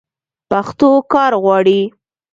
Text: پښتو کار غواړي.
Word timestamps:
پښتو 0.49 0.89
کار 1.13 1.33
غواړي. 1.43 1.81